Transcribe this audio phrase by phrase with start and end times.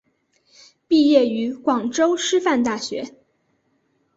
[0.87, 3.13] 毕业于广州师范大学。